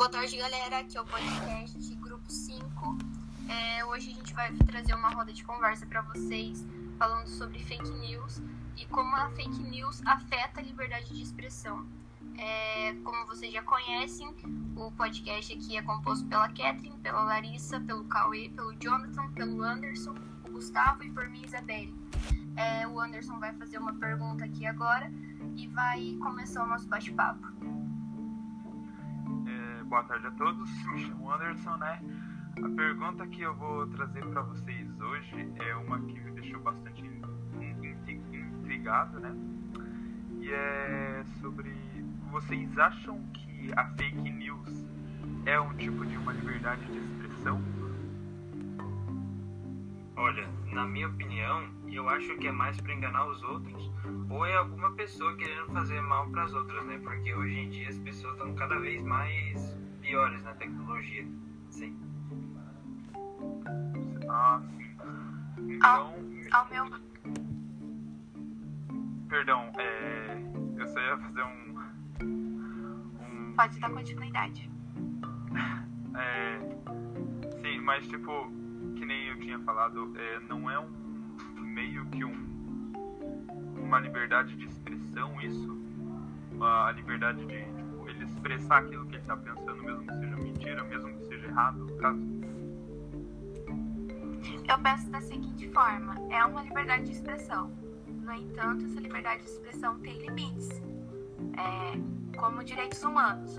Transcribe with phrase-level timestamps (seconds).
[0.00, 0.78] Boa tarde, galera.
[0.78, 2.98] Aqui é o podcast Grupo 5.
[3.50, 6.64] É, hoje a gente vai trazer uma roda de conversa para vocês
[6.98, 8.40] falando sobre fake news
[8.78, 11.86] e como a fake news afeta a liberdade de expressão.
[12.38, 14.34] É, como vocês já conhecem,
[14.74, 20.14] o podcast aqui é composto pela Catherine, pela Larissa, pelo Cauê, pelo Jonathan, pelo Anderson,
[20.48, 21.94] o Gustavo e por mim, Isabelle.
[22.56, 25.12] É, o Anderson vai fazer uma pergunta aqui agora
[25.54, 27.79] e vai começar o nosso bate-papo.
[29.90, 32.00] Boa tarde a todos, me chamo Anderson, né?
[32.62, 37.02] A pergunta que eu vou trazer para vocês hoje é uma que me deixou bastante
[38.32, 39.34] intrigado, né?
[40.38, 41.74] E é sobre
[42.30, 44.86] vocês acham que a fake news
[45.44, 47.60] é um tipo de uma liberdade de expressão?
[50.20, 53.90] Olha, na minha opinião, eu acho que é mais para enganar os outros
[54.28, 57.00] ou é alguma pessoa querendo fazer mal para as outras, né?
[57.02, 61.26] Porque hoje em dia as pessoas estão cada vez mais piores na tecnologia.
[61.70, 61.98] Sim.
[64.28, 65.74] Ah, sim.
[65.74, 66.14] Então,
[66.52, 67.00] ao, ao meu
[69.26, 70.36] Perdão, é...
[70.76, 71.60] eu só ia fazer um
[73.56, 74.70] pode dar continuidade.
[76.12, 76.58] É,
[77.62, 78.52] sim, mas tipo,
[79.00, 80.90] que nem eu tinha falado, é, não é um
[81.58, 82.50] meio que um
[83.76, 85.80] uma liberdade de expressão isso?
[86.60, 90.84] A liberdade de tipo, ele expressar aquilo que ele está pensando, mesmo que seja mentira,
[90.84, 92.20] mesmo que seja errado, no caso?
[94.68, 97.72] Eu penso da seguinte forma: é uma liberdade de expressão.
[98.06, 100.68] No entanto, essa liberdade de expressão tem limites.
[101.56, 103.58] É, como direitos humanos.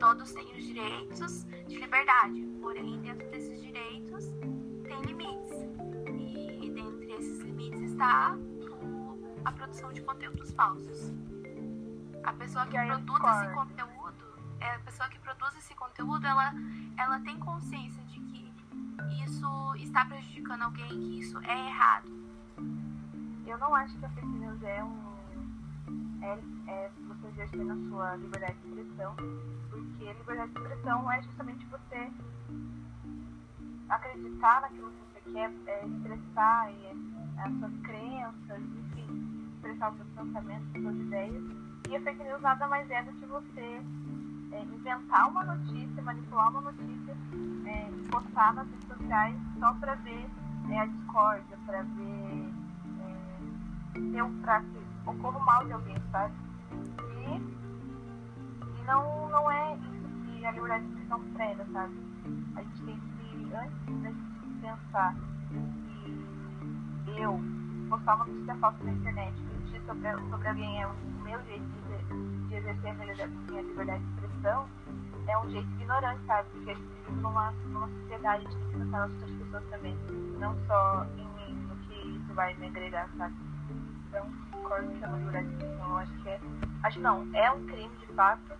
[0.00, 4.32] Todos têm os direitos de liberdade, porém, dentro desses direitos
[8.04, 11.12] a produção de conteúdos falsos.
[12.24, 14.24] A pessoa que produz esse conteúdo,
[14.60, 16.52] é a pessoa que produz esse conteúdo, ela,
[16.96, 18.52] ela tem consciência de que
[19.24, 22.08] isso está prejudicando alguém, que isso é errado.
[23.46, 25.08] Eu não acho que a fake news é um
[26.20, 29.14] é, é você exercer na sua liberdade de expressão,
[29.70, 32.12] porque liberdade de expressão é justamente você
[33.88, 36.94] acreditar naquilo que você quer, é, expressar e, é,
[37.42, 41.44] as suas crenças, enfim, expressar os seus pensamentos, as suas ideias.
[41.88, 43.80] E a fake news nada mais é do que você
[44.52, 47.16] é, inventar uma notícia, manipular uma notícia
[47.66, 50.26] é, postar nas redes sociais só para ver
[50.70, 52.52] é, a discórdia, para ver
[54.16, 54.62] é, um, pra
[55.06, 56.34] ocorra o mal de alguém, sabe?
[57.26, 57.36] E,
[58.80, 61.94] e não, não é isso que a liberdade de expressão prega, sabe?
[62.56, 65.14] A gente tem que, antes da gente pensar
[67.04, 67.40] que eu
[67.88, 68.54] postar uma notícia
[68.84, 73.12] na internet, mentir sobre, sobre alguém é o meu jeito de, de exercer a minha
[73.12, 74.68] liberdade de expressão,
[75.26, 76.48] é um jeito ignorante, sabe?
[76.50, 79.96] Porque a gente vive numa, numa sociedade, a tem que pensar nas outras pessoas também,
[80.38, 83.34] não só em mim, no que isso vai me agregar, sabe?
[84.08, 85.96] Então, concordo que é uma liberdade de expressão.
[85.98, 86.40] Acho que é.
[86.82, 88.52] Acho não, é um crime de fato,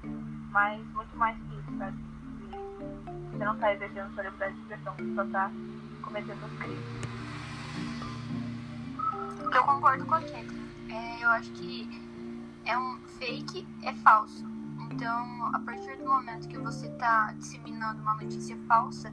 [0.50, 1.96] mas muito mais que isso, sabe?
[3.30, 5.50] Você não está exercendo sua liberdade de expressão, você só está
[6.02, 6.84] cometendo um crime.
[9.54, 10.68] Eu concordo com a Kathleen.
[10.90, 11.88] É, eu acho que
[12.64, 14.44] é um fake, é falso.
[14.90, 19.12] Então, a partir do momento que você está disseminando uma notícia falsa,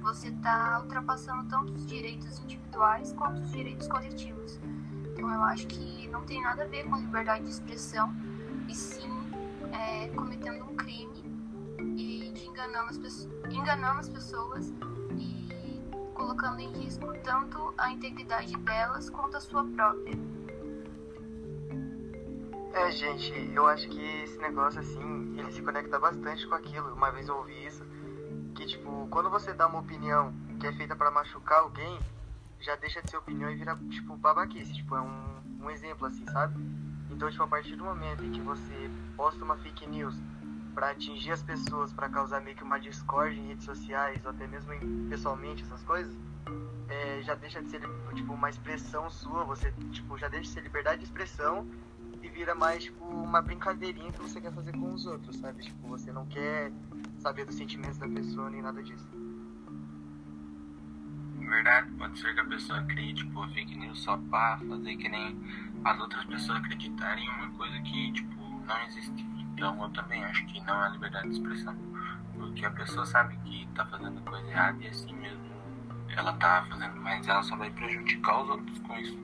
[0.00, 4.60] você está ultrapassando tanto os direitos individuais quanto os direitos coletivos.
[5.04, 8.14] Então eu acho que não tem nada a ver com liberdade de expressão,
[8.68, 9.10] e sim
[9.72, 11.05] é, cometendo um crime
[12.66, 14.74] enganando as, pessoas, enganando as pessoas
[15.16, 15.80] e
[16.14, 20.14] colocando em risco tanto a integridade delas quanto a sua própria.
[22.72, 26.92] É, gente, eu acho que esse negócio assim, ele se conecta bastante com aquilo.
[26.92, 27.84] Uma vez eu ouvi isso,
[28.54, 31.98] que tipo, quando você dá uma opinião que é feita para machucar alguém,
[32.60, 34.74] já deixa de ser opinião e vira, tipo, babaquice.
[34.74, 36.60] Tipo, é um, um exemplo, assim, sabe?
[37.10, 40.16] Então, tipo, a partir do momento em que você posta uma fake news
[40.76, 44.46] para atingir as pessoas, para causar meio que uma discórdia em redes sociais, ou até
[44.46, 46.14] mesmo em, pessoalmente, essas coisas,
[46.90, 47.80] é, já deixa de ser,
[48.14, 51.66] tipo, uma expressão sua, você, tipo, já deixa de ser liberdade de expressão
[52.22, 55.62] e vira mais, tipo, uma brincadeirinha que você quer fazer com os outros, sabe?
[55.62, 56.70] Tipo, você não quer
[57.20, 59.08] saber dos sentimentos da pessoa nem nada disso
[61.46, 65.38] verdade, pode ser que a pessoa crie, tipo, fake news só pra fazer que nem
[65.84, 69.45] as outras pessoas acreditarem em uma coisa que, tipo, não existe.
[69.56, 71.74] Então eu também acho que não é liberdade de expressão.
[72.34, 75.46] Porque a pessoa sabe que tá fazendo coisa errada e assim mesmo
[76.14, 79.18] ela tá fazendo, mas ela só vai prejudicar os outros com isso.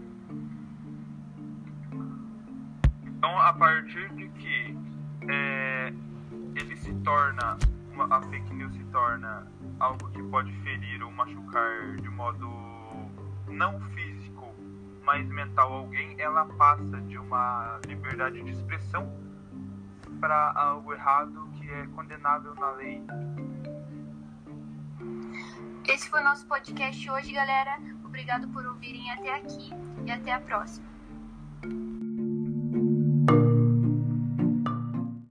[3.05, 4.79] Então, a partir de que
[5.29, 5.93] é,
[6.57, 7.59] ele se torna
[7.93, 9.47] uma, a fake news se torna
[9.79, 12.49] algo que pode ferir ou machucar de modo
[13.49, 14.55] não físico,
[15.05, 19.32] mas mental alguém, ela passa de uma liberdade de expressão
[20.23, 23.03] para algo errado que é condenável na lei.
[25.85, 27.77] Esse foi o nosso podcast hoje, galera.
[28.05, 29.73] Obrigado por ouvirem até aqui
[30.07, 30.92] e até a próxima.